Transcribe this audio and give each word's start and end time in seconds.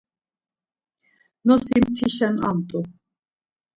Nosi 1.45 1.77
tişen 1.95 2.35
amt̆u. 2.49 2.79